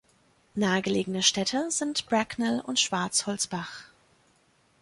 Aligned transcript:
Nahegelegene 0.55 1.21
Städte 1.21 1.69
sind 1.69 2.07
Bracknell 2.07 2.59
und 2.61 2.79
Schwarzholz 2.79 3.45
Bach. 3.45 3.83